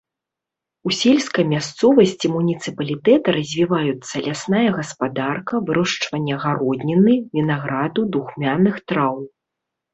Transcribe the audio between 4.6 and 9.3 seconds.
гаспадарка, вырошчванне гародніны, вінаграду, духмяных траў.